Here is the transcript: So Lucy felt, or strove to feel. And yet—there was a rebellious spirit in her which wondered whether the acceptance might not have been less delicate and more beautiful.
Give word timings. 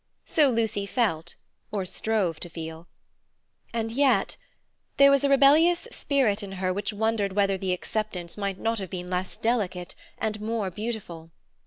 So 0.25 0.49
Lucy 0.49 0.87
felt, 0.87 1.35
or 1.71 1.85
strove 1.85 2.39
to 2.39 2.49
feel. 2.49 2.87
And 3.71 3.91
yet—there 3.91 5.11
was 5.11 5.23
a 5.23 5.29
rebellious 5.29 5.87
spirit 5.91 6.41
in 6.41 6.53
her 6.53 6.73
which 6.73 6.91
wondered 6.91 7.33
whether 7.33 7.55
the 7.55 7.71
acceptance 7.71 8.35
might 8.35 8.57
not 8.57 8.79
have 8.79 8.89
been 8.89 9.11
less 9.11 9.37
delicate 9.37 9.93
and 10.17 10.41
more 10.41 10.71
beautiful. 10.71 11.29